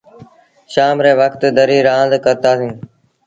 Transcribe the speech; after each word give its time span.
شآم 0.73 0.97
ري 1.05 1.13
وکت 1.19 1.41
دريٚ 1.57 1.85
رآند 1.87 2.13
ڪرتآ 2.25 2.51
سيٚݩ۔ 2.59 2.73